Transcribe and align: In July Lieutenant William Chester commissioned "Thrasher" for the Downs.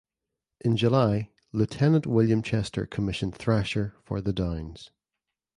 In 0.61 0.77
July 0.77 1.29
Lieutenant 1.51 2.07
William 2.07 2.41
Chester 2.41 2.87
commissioned 2.87 3.35
"Thrasher" 3.35 3.93
for 4.01 4.19
the 4.19 4.33
Downs. 4.33 4.89